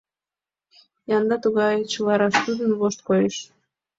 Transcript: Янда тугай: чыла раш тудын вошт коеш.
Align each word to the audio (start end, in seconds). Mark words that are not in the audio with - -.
Янда 1.15 1.35
тугай: 1.43 1.77
чыла 1.91 2.13
раш 2.19 2.35
тудын 2.45 2.71
вошт 2.79 2.99
коеш. 3.07 3.35